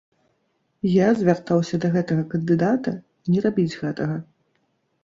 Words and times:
Я 0.91 1.07
звяртаўся 1.19 1.75
да 1.83 1.91
гэтага 1.99 2.27
кандыдата 2.33 2.95
не 3.33 3.39
рабіць 3.49 3.71
гэтага. 3.81 4.23